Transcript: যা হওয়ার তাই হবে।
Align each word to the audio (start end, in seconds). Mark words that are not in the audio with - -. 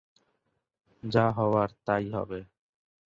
যা 1.03 1.25
হওয়ার 1.31 1.69
তাই 1.85 2.05
হবে। 2.11 2.39